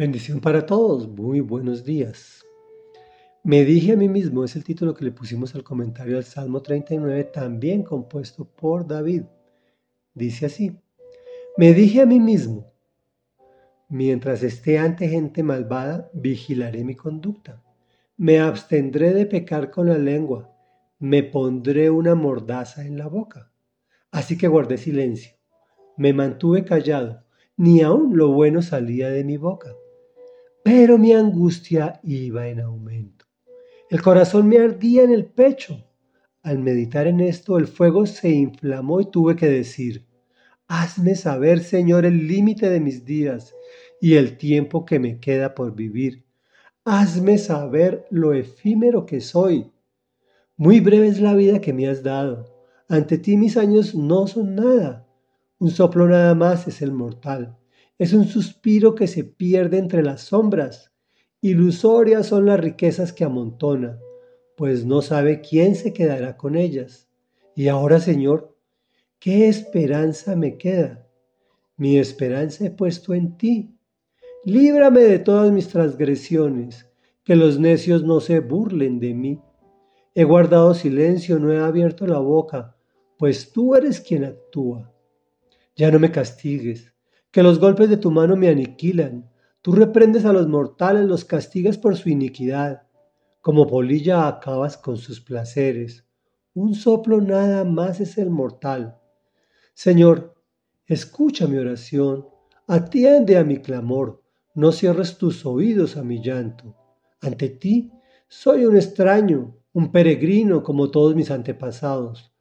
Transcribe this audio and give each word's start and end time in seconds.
Bendición 0.00 0.40
para 0.40 0.64
todos, 0.64 1.06
muy 1.10 1.40
buenos 1.40 1.84
días. 1.84 2.42
Me 3.44 3.66
dije 3.66 3.92
a 3.92 3.96
mí 3.96 4.08
mismo, 4.08 4.44
es 4.44 4.56
el 4.56 4.64
título 4.64 4.94
que 4.94 5.04
le 5.04 5.12
pusimos 5.12 5.54
al 5.54 5.62
comentario 5.62 6.16
al 6.16 6.24
Salmo 6.24 6.62
39, 6.62 7.24
también 7.24 7.82
compuesto 7.82 8.46
por 8.46 8.86
David. 8.86 9.24
Dice 10.14 10.46
así, 10.46 10.74
me 11.58 11.74
dije 11.74 12.00
a 12.00 12.06
mí 12.06 12.18
mismo, 12.18 12.72
mientras 13.90 14.42
esté 14.42 14.78
ante 14.78 15.06
gente 15.06 15.42
malvada, 15.42 16.08
vigilaré 16.14 16.82
mi 16.82 16.94
conducta. 16.94 17.62
Me 18.16 18.40
abstendré 18.40 19.12
de 19.12 19.26
pecar 19.26 19.70
con 19.70 19.90
la 19.90 19.98
lengua, 19.98 20.50
me 20.98 21.24
pondré 21.24 21.90
una 21.90 22.14
mordaza 22.14 22.86
en 22.86 22.96
la 22.96 23.06
boca. 23.06 23.52
Así 24.10 24.38
que 24.38 24.48
guardé 24.48 24.78
silencio, 24.78 25.32
me 25.98 26.14
mantuve 26.14 26.64
callado, 26.64 27.22
ni 27.58 27.82
aun 27.82 28.16
lo 28.16 28.32
bueno 28.32 28.62
salía 28.62 29.10
de 29.10 29.24
mi 29.24 29.36
boca 29.36 29.74
pero 30.72 30.98
mi 30.98 31.12
angustia 31.12 31.98
iba 32.04 32.46
en 32.46 32.60
aumento. 32.60 33.24
El 33.90 34.00
corazón 34.00 34.46
me 34.46 34.58
ardía 34.58 35.02
en 35.02 35.10
el 35.10 35.24
pecho. 35.24 35.84
Al 36.44 36.60
meditar 36.60 37.08
en 37.08 37.18
esto, 37.18 37.58
el 37.58 37.66
fuego 37.66 38.06
se 38.06 38.30
inflamó 38.30 39.00
y 39.00 39.10
tuve 39.10 39.34
que 39.34 39.48
decir, 39.48 40.06
hazme 40.68 41.16
saber, 41.16 41.58
Señor, 41.64 42.04
el 42.04 42.28
límite 42.28 42.70
de 42.70 42.78
mis 42.78 43.04
días 43.04 43.52
y 44.00 44.14
el 44.14 44.38
tiempo 44.38 44.84
que 44.84 45.00
me 45.00 45.18
queda 45.18 45.56
por 45.56 45.74
vivir. 45.74 46.24
Hazme 46.84 47.36
saber 47.38 48.06
lo 48.10 48.32
efímero 48.32 49.06
que 49.06 49.20
soy. 49.20 49.72
Muy 50.56 50.78
breve 50.78 51.08
es 51.08 51.20
la 51.20 51.34
vida 51.34 51.60
que 51.60 51.72
me 51.72 51.88
has 51.88 52.04
dado. 52.04 52.46
Ante 52.88 53.18
ti 53.18 53.36
mis 53.36 53.56
años 53.56 53.96
no 53.96 54.28
son 54.28 54.54
nada. 54.54 55.04
Un 55.58 55.72
soplo 55.72 56.06
nada 56.06 56.36
más 56.36 56.68
es 56.68 56.80
el 56.80 56.92
mortal. 56.92 57.59
Es 58.00 58.14
un 58.14 58.26
suspiro 58.26 58.94
que 58.94 59.06
se 59.06 59.24
pierde 59.24 59.76
entre 59.76 60.02
las 60.02 60.22
sombras. 60.22 60.90
Ilusorias 61.42 62.28
son 62.28 62.46
las 62.46 62.58
riquezas 62.58 63.12
que 63.12 63.24
amontona, 63.24 63.98
pues 64.56 64.86
no 64.86 65.02
sabe 65.02 65.42
quién 65.42 65.74
se 65.74 65.92
quedará 65.92 66.38
con 66.38 66.56
ellas. 66.56 67.10
Y 67.54 67.68
ahora, 67.68 68.00
Señor, 68.00 68.56
¿qué 69.18 69.48
esperanza 69.48 70.34
me 70.34 70.56
queda? 70.56 71.06
Mi 71.76 71.98
esperanza 71.98 72.64
he 72.64 72.70
puesto 72.70 73.12
en 73.12 73.36
ti. 73.36 73.76
Líbrame 74.46 75.00
de 75.02 75.18
todas 75.18 75.52
mis 75.52 75.68
transgresiones, 75.68 76.86
que 77.22 77.36
los 77.36 77.60
necios 77.60 78.02
no 78.02 78.20
se 78.20 78.40
burlen 78.40 78.98
de 78.98 79.12
mí. 79.12 79.42
He 80.14 80.24
guardado 80.24 80.72
silencio, 80.72 81.38
no 81.38 81.52
he 81.52 81.58
abierto 81.58 82.06
la 82.06 82.18
boca, 82.18 82.74
pues 83.18 83.52
tú 83.52 83.74
eres 83.74 84.00
quien 84.00 84.24
actúa. 84.24 84.90
Ya 85.76 85.90
no 85.90 85.98
me 85.98 86.10
castigues, 86.10 86.94
que 87.30 87.42
los 87.42 87.60
golpes 87.60 87.88
de 87.88 87.96
tu 87.96 88.10
mano 88.10 88.36
me 88.36 88.48
aniquilan. 88.48 89.30
Tú 89.62 89.72
reprendes 89.72 90.24
a 90.24 90.32
los 90.32 90.48
mortales, 90.48 91.06
los 91.06 91.24
castigas 91.24 91.78
por 91.78 91.96
su 91.96 92.08
iniquidad. 92.08 92.82
Como 93.40 93.66
polilla 93.66 94.26
acabas 94.26 94.76
con 94.76 94.96
sus 94.96 95.20
placeres. 95.20 96.04
Un 96.54 96.74
soplo 96.74 97.20
nada 97.20 97.64
más 97.64 98.00
es 98.00 98.18
el 98.18 98.30
mortal. 98.30 98.98
Señor, 99.74 100.34
escucha 100.86 101.46
mi 101.46 101.56
oración, 101.56 102.26
atiende 102.66 103.36
a 103.36 103.44
mi 103.44 103.58
clamor, 103.58 104.22
no 104.54 104.72
cierres 104.72 105.16
tus 105.16 105.46
oídos 105.46 105.96
a 105.96 106.02
mi 106.02 106.20
llanto. 106.20 106.76
Ante 107.20 107.48
ti 107.50 107.92
soy 108.28 108.66
un 108.66 108.76
extraño, 108.76 109.56
un 109.72 109.92
peregrino 109.92 110.62
como 110.62 110.90
todos 110.90 111.14
mis 111.14 111.30
antepasados. 111.30 112.32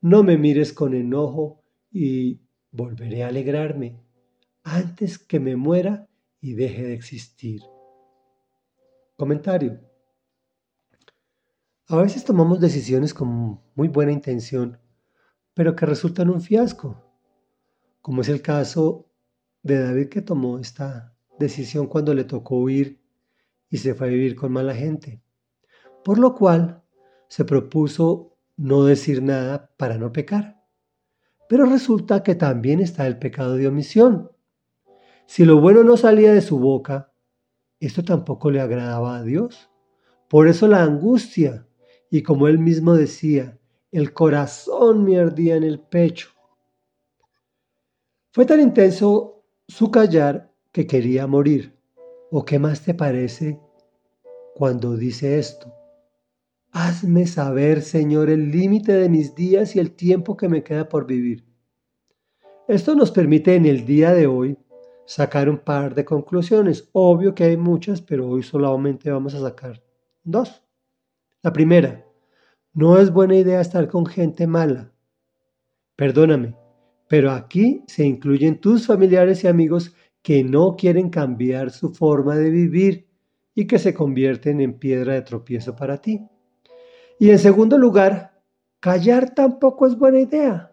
No 0.00 0.22
me 0.22 0.38
mires 0.38 0.72
con 0.72 0.94
enojo 0.94 1.62
y 1.92 2.40
volveré 2.72 3.24
a 3.24 3.28
alegrarme 3.28 4.00
antes 4.62 5.18
que 5.18 5.40
me 5.40 5.56
muera 5.56 6.08
y 6.40 6.54
deje 6.54 6.82
de 6.84 6.94
existir. 6.94 7.62
Comentario. 9.16 9.80
A 11.88 11.96
veces 11.96 12.24
tomamos 12.24 12.60
decisiones 12.60 13.12
con 13.12 13.60
muy 13.74 13.88
buena 13.88 14.12
intención, 14.12 14.78
pero 15.54 15.74
que 15.74 15.86
resultan 15.86 16.30
un 16.30 16.40
fiasco, 16.40 17.04
como 18.00 18.22
es 18.22 18.28
el 18.28 18.42
caso 18.42 19.10
de 19.62 19.82
David 19.82 20.08
que 20.08 20.22
tomó 20.22 20.58
esta 20.58 21.16
decisión 21.38 21.86
cuando 21.86 22.14
le 22.14 22.24
tocó 22.24 22.60
huir 22.60 23.00
y 23.68 23.78
se 23.78 23.94
fue 23.94 24.06
a 24.06 24.10
vivir 24.10 24.36
con 24.36 24.52
mala 24.52 24.74
gente, 24.74 25.22
por 26.04 26.18
lo 26.18 26.34
cual 26.34 26.82
se 27.28 27.44
propuso 27.44 28.36
no 28.56 28.84
decir 28.84 29.22
nada 29.22 29.70
para 29.76 29.98
no 29.98 30.12
pecar. 30.12 30.62
Pero 31.48 31.66
resulta 31.66 32.22
que 32.22 32.34
también 32.34 32.80
está 32.80 33.06
el 33.06 33.18
pecado 33.18 33.56
de 33.56 33.66
omisión, 33.66 34.30
si 35.30 35.44
lo 35.44 35.60
bueno 35.60 35.84
no 35.84 35.96
salía 35.96 36.32
de 36.32 36.40
su 36.40 36.58
boca, 36.58 37.12
esto 37.78 38.02
tampoco 38.02 38.50
le 38.50 38.60
agradaba 38.60 39.16
a 39.16 39.22
Dios. 39.22 39.70
Por 40.28 40.48
eso 40.48 40.66
la 40.66 40.82
angustia, 40.82 41.68
y 42.10 42.24
como 42.24 42.48
él 42.48 42.58
mismo 42.58 42.94
decía, 42.94 43.56
el 43.92 44.12
corazón 44.12 45.04
me 45.04 45.20
ardía 45.20 45.54
en 45.54 45.62
el 45.62 45.78
pecho. 45.78 46.30
Fue 48.32 48.44
tan 48.44 48.60
intenso 48.60 49.44
su 49.68 49.92
callar 49.92 50.52
que 50.72 50.88
quería 50.88 51.28
morir. 51.28 51.78
¿O 52.32 52.44
qué 52.44 52.58
más 52.58 52.82
te 52.82 52.94
parece 52.94 53.60
cuando 54.56 54.96
dice 54.96 55.38
esto? 55.38 55.72
Hazme 56.72 57.28
saber, 57.28 57.82
Señor, 57.82 58.30
el 58.30 58.50
límite 58.50 58.94
de 58.94 59.08
mis 59.08 59.36
días 59.36 59.76
y 59.76 59.78
el 59.78 59.92
tiempo 59.92 60.36
que 60.36 60.48
me 60.48 60.64
queda 60.64 60.88
por 60.88 61.06
vivir. 61.06 61.46
Esto 62.66 62.96
nos 62.96 63.12
permite 63.12 63.54
en 63.54 63.66
el 63.66 63.86
día 63.86 64.12
de 64.12 64.26
hoy 64.26 64.58
sacar 65.06 65.48
un 65.48 65.58
par 65.58 65.94
de 65.94 66.04
conclusiones. 66.04 66.88
Obvio 66.92 67.34
que 67.34 67.44
hay 67.44 67.56
muchas, 67.56 68.00
pero 68.00 68.28
hoy 68.28 68.42
solamente 68.42 69.10
vamos 69.10 69.34
a 69.34 69.40
sacar 69.40 69.82
dos. 70.22 70.62
La 71.42 71.52
primera, 71.52 72.04
no 72.72 72.98
es 72.98 73.12
buena 73.12 73.36
idea 73.36 73.60
estar 73.60 73.88
con 73.88 74.06
gente 74.06 74.46
mala. 74.46 74.92
Perdóname, 75.96 76.54
pero 77.08 77.32
aquí 77.32 77.82
se 77.86 78.04
incluyen 78.04 78.60
tus 78.60 78.86
familiares 78.86 79.42
y 79.42 79.48
amigos 79.48 79.94
que 80.22 80.44
no 80.44 80.76
quieren 80.76 81.10
cambiar 81.10 81.70
su 81.70 81.92
forma 81.92 82.36
de 82.36 82.50
vivir 82.50 83.08
y 83.54 83.66
que 83.66 83.78
se 83.78 83.94
convierten 83.94 84.60
en 84.60 84.78
piedra 84.78 85.14
de 85.14 85.22
tropiezo 85.22 85.74
para 85.74 85.98
ti. 85.98 86.20
Y 87.18 87.30
en 87.30 87.38
segundo 87.38 87.76
lugar, 87.78 88.40
callar 88.78 89.34
tampoco 89.34 89.86
es 89.86 89.98
buena 89.98 90.20
idea. 90.20 90.72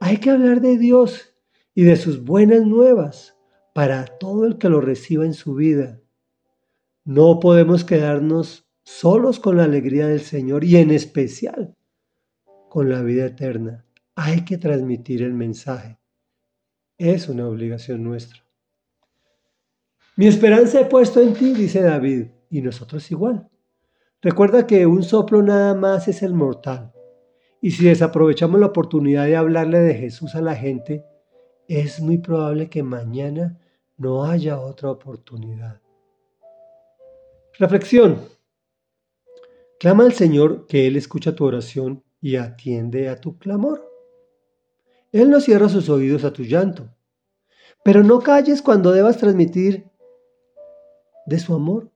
Hay 0.00 0.18
que 0.18 0.30
hablar 0.30 0.60
de 0.60 0.76
Dios 0.76 1.35
y 1.76 1.84
de 1.84 1.96
sus 1.96 2.24
buenas 2.24 2.62
nuevas 2.62 3.36
para 3.74 4.06
todo 4.06 4.46
el 4.46 4.56
que 4.56 4.70
lo 4.70 4.80
reciba 4.80 5.26
en 5.26 5.34
su 5.34 5.54
vida. 5.54 6.00
No 7.04 7.38
podemos 7.38 7.84
quedarnos 7.84 8.66
solos 8.82 9.38
con 9.38 9.58
la 9.58 9.64
alegría 9.64 10.06
del 10.08 10.20
Señor 10.20 10.64
y 10.64 10.76
en 10.76 10.90
especial 10.90 11.76
con 12.70 12.88
la 12.88 13.02
vida 13.02 13.26
eterna. 13.26 13.84
Hay 14.14 14.46
que 14.46 14.56
transmitir 14.56 15.22
el 15.22 15.34
mensaje. 15.34 15.98
Es 16.96 17.28
una 17.28 17.46
obligación 17.46 18.02
nuestra. 18.02 18.42
Mi 20.16 20.28
esperanza 20.28 20.80
he 20.80 20.86
puesto 20.86 21.20
en 21.20 21.34
ti, 21.34 21.52
dice 21.52 21.82
David, 21.82 22.28
y 22.48 22.62
nosotros 22.62 23.10
igual. 23.10 23.50
Recuerda 24.22 24.66
que 24.66 24.86
un 24.86 25.02
soplo 25.02 25.42
nada 25.42 25.74
más 25.74 26.08
es 26.08 26.22
el 26.22 26.32
mortal. 26.32 26.94
Y 27.60 27.72
si 27.72 27.84
desaprovechamos 27.84 28.58
la 28.60 28.66
oportunidad 28.66 29.26
de 29.26 29.36
hablarle 29.36 29.80
de 29.80 29.94
Jesús 29.94 30.34
a 30.36 30.40
la 30.40 30.54
gente, 30.54 31.04
es 31.68 32.00
muy 32.00 32.18
probable 32.18 32.68
que 32.68 32.82
mañana 32.82 33.58
no 33.96 34.24
haya 34.24 34.60
otra 34.60 34.90
oportunidad. 34.90 35.80
Reflexión. 37.58 38.20
Clama 39.78 40.04
al 40.04 40.12
Señor 40.12 40.66
que 40.66 40.86
Él 40.86 40.96
escucha 40.96 41.34
tu 41.34 41.44
oración 41.44 42.04
y 42.20 42.36
atiende 42.36 43.08
a 43.08 43.20
tu 43.20 43.38
clamor. 43.38 43.90
Él 45.12 45.30
no 45.30 45.40
cierra 45.40 45.68
sus 45.68 45.88
oídos 45.88 46.24
a 46.24 46.32
tu 46.32 46.42
llanto, 46.42 46.90
pero 47.84 48.02
no 48.02 48.20
calles 48.20 48.62
cuando 48.62 48.92
debas 48.92 49.18
transmitir 49.18 49.90
de 51.26 51.38
su 51.38 51.54
amor 51.54 51.90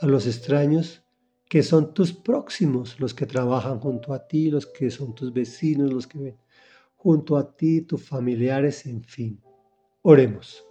a 0.00 0.06
los 0.06 0.26
extraños 0.26 1.02
que 1.48 1.62
son 1.62 1.94
tus 1.94 2.12
próximos, 2.12 2.98
los 2.98 3.14
que 3.14 3.26
trabajan 3.26 3.78
junto 3.78 4.12
a 4.12 4.26
ti, 4.26 4.50
los 4.50 4.66
que 4.66 4.90
son 4.90 5.14
tus 5.14 5.32
vecinos, 5.32 5.92
los 5.92 6.06
que 6.06 6.18
ven 6.18 6.36
junto 7.04 7.36
a 7.36 7.54
ti, 7.54 7.82
tus 7.82 8.02
familiares, 8.02 8.86
en 8.86 9.04
fin. 9.04 9.38
Oremos. 10.00 10.66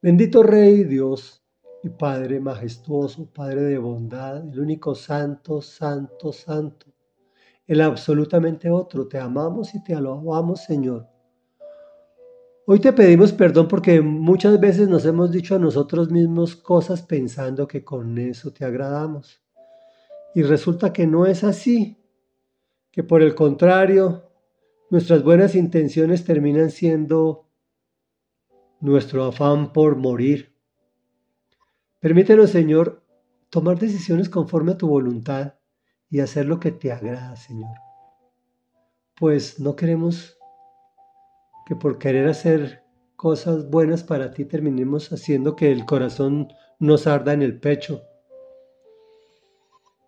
Bendito 0.00 0.44
Rey 0.44 0.84
Dios 0.84 1.42
y 1.82 1.88
Padre 1.88 2.38
majestuoso, 2.38 3.28
Padre 3.28 3.62
de 3.62 3.78
bondad, 3.78 4.36
el 4.36 4.60
único 4.60 4.94
santo, 4.94 5.60
santo, 5.60 6.32
santo, 6.32 6.86
el 7.66 7.80
absolutamente 7.80 8.70
otro. 8.70 9.08
Te 9.08 9.18
amamos 9.18 9.74
y 9.74 9.82
te 9.82 9.96
alabamos, 9.96 10.62
Señor. 10.62 11.08
Hoy 12.64 12.78
te 12.78 12.92
pedimos 12.92 13.32
perdón 13.32 13.66
porque 13.66 14.00
muchas 14.00 14.60
veces 14.60 14.88
nos 14.88 15.04
hemos 15.04 15.32
dicho 15.32 15.56
a 15.56 15.58
nosotros 15.58 16.08
mismos 16.12 16.54
cosas 16.54 17.02
pensando 17.02 17.66
que 17.66 17.82
con 17.82 18.16
eso 18.16 18.52
te 18.52 18.64
agradamos. 18.64 19.42
Y 20.36 20.44
resulta 20.44 20.92
que 20.92 21.04
no 21.04 21.26
es 21.26 21.42
así, 21.42 22.00
que 22.92 23.02
por 23.02 23.22
el 23.22 23.34
contrario, 23.34 24.27
nuestras 24.90 25.22
buenas 25.22 25.54
intenciones 25.54 26.24
terminan 26.24 26.70
siendo 26.70 27.48
nuestro 28.80 29.24
afán 29.24 29.72
por 29.72 29.96
morir, 29.96 30.58
Permítenos, 32.00 32.50
Señor, 32.50 33.02
tomar 33.50 33.76
decisiones 33.76 34.28
conforme 34.28 34.72
a 34.72 34.78
tu 34.78 34.86
voluntad 34.86 35.54
y 36.08 36.20
hacer 36.20 36.46
lo 36.46 36.60
que 36.60 36.70
te 36.70 36.92
agrada, 36.92 37.34
Señor. 37.34 37.74
Pues 39.18 39.58
no 39.58 39.74
queremos 39.74 40.38
que 41.66 41.74
por 41.74 41.98
querer 41.98 42.28
hacer 42.28 42.84
cosas 43.16 43.68
buenas 43.68 44.04
para 44.04 44.30
ti 44.30 44.44
terminemos 44.44 45.12
haciendo 45.12 45.56
que 45.56 45.72
el 45.72 45.86
corazón 45.86 46.52
nos 46.78 47.08
arda 47.08 47.32
en 47.32 47.42
el 47.42 47.58
pecho. 47.58 48.04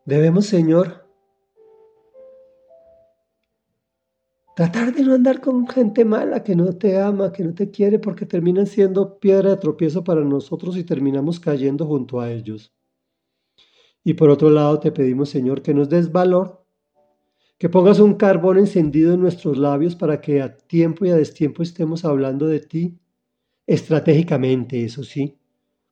Debemos, 0.05 0.47
Señor, 0.47 1.10
tratar 4.61 4.93
de 4.93 5.03
no 5.03 5.15
andar 5.15 5.41
con 5.41 5.67
gente 5.67 6.05
mala 6.05 6.45
que 6.45 6.55
no 6.55 6.75
te 6.75 7.01
ama, 7.01 7.33
que 7.33 7.43
no 7.43 7.55
te 7.55 7.71
quiere, 7.71 7.99
porque 7.99 8.27
terminan 8.27 8.67
siendo 8.67 9.19
piedra 9.19 9.49
de 9.49 9.57
tropiezo 9.57 10.05
para 10.05 10.23
nosotros 10.23 10.77
y 10.77 10.85
terminamos 10.85 11.41
cayendo 11.41 11.87
junto 11.87 12.21
a 12.21 12.31
ellos. 12.31 12.71
Y 14.05 14.13
por 14.13 14.29
otro 14.29 14.51
lado 14.51 14.79
te 14.79 14.93
pedimos, 14.93 15.31
Señor, 15.31 15.63
que 15.63 15.73
nos 15.73 15.89
des 15.89 16.13
valor, 16.13 16.63
que 17.57 17.71
pongas 17.71 18.01
un 18.01 18.17
carbón 18.17 18.59
encendido 18.59 19.15
en 19.15 19.23
nuestros 19.23 19.57
labios 19.57 19.97
para 19.97 20.21
que 20.21 20.43
a 20.43 20.55
tiempo 20.55 21.07
y 21.07 21.09
a 21.09 21.17
destiempo 21.17 21.63
estemos 21.63 22.05
hablando 22.05 22.47
de 22.47 22.61
ti, 22.61 22.99
estratégicamente, 23.67 24.85
eso 24.85 25.05
sí, 25.05 25.39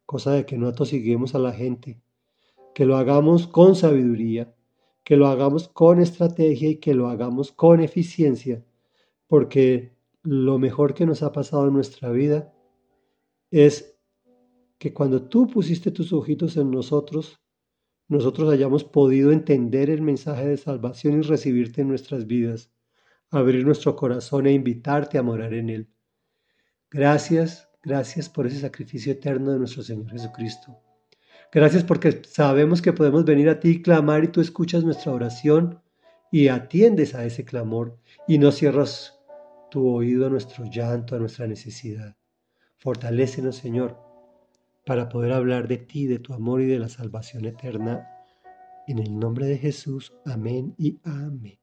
cosa 0.05 0.33
de 0.33 0.45
que 0.45 0.59
no 0.59 0.69
atosiguemos 0.69 1.35
a 1.35 1.39
la 1.39 1.55
gente, 1.55 2.03
que 2.75 2.85
lo 2.85 2.99
hagamos 2.99 3.47
con 3.47 3.75
sabiduría, 3.75 4.55
que 5.09 5.17
lo 5.17 5.29
hagamos 5.29 5.69
con 5.69 6.03
estrategia 6.03 6.69
y 6.69 6.77
que 6.77 6.93
lo 6.93 7.09
hagamos 7.09 7.51
con 7.51 7.81
eficiencia, 7.81 8.63
porque 9.27 9.97
lo 10.23 10.59
mejor 10.59 10.93
que 10.93 11.07
nos 11.07 11.23
ha 11.23 11.33
pasado 11.33 11.67
en 11.67 11.73
nuestra 11.73 12.11
vida 12.11 12.53
es 13.51 13.99
que 14.77 14.93
cuando 14.93 15.27
tú 15.27 15.47
pusiste 15.47 15.91
tus 15.93 16.13
ojitos 16.13 16.59
en 16.59 16.71
nosotros, 16.71 17.41
nosotros 18.07 18.53
hayamos 18.53 18.85
podido 18.85 19.33
entender 19.33 19.89
el 19.89 20.03
mensaje 20.03 20.47
de 20.47 20.59
salvación 20.59 21.21
y 21.21 21.23
recibirte 21.23 21.81
en 21.81 21.89
nuestras 21.89 22.27
vidas, 22.27 22.71
abrir 23.31 23.65
nuestro 23.65 23.97
corazón 23.97 24.47
e 24.47 24.53
invitarte 24.53 25.17
a 25.17 25.23
morar 25.23 25.55
en 25.55 25.71
él. 25.71 25.89
Gracias, 26.91 27.71
gracias 27.83 28.29
por 28.29 28.47
ese 28.47 28.61
sacrificio 28.61 29.13
eterno 29.13 29.53
de 29.53 29.59
nuestro 29.59 29.83
Señor 29.83 30.11
Jesucristo. 30.11 30.77
Gracias 31.51 31.83
porque 31.83 32.23
sabemos 32.27 32.83
que 32.83 32.93
podemos 32.93 33.25
venir 33.25 33.49
a 33.49 33.59
ti 33.59 33.69
y 33.69 33.83
clamar 33.83 34.23
y 34.25 34.29
tú 34.29 34.41
escuchas 34.41 34.85
nuestra 34.85 35.13
oración 35.13 35.81
y 36.31 36.49
atiendes 36.49 37.15
a 37.15 37.25
ese 37.25 37.45
clamor 37.45 37.99
y 38.27 38.39
no 38.39 38.53
cierras 38.53 39.19
tu 39.71 39.89
oído 39.89 40.27
a 40.27 40.31
nuestro 40.31 40.65
llanto, 40.67 41.17
a 41.17 41.19
nuestra 41.19 41.47
necesidad. 41.47 42.17
Fortalécenos, 42.77 43.57
Señor, 43.57 43.99
para 44.85 45.09
poder 45.09 45.33
hablar 45.33 45.69
de 45.69 45.79
ti, 45.79 46.07
de 46.07 46.19
tu 46.19 46.35
amor 46.35 46.61
y 46.61 46.67
de 46.67 46.79
la 46.79 46.89
salvación 46.89 47.47
eterna. 47.47 48.09
En 48.87 48.99
el 48.99 49.19
nombre 49.19 49.47
de 49.47 49.59
Jesús, 49.59 50.13
amén 50.25 50.75
y 50.79 50.99
amén. 51.05 51.59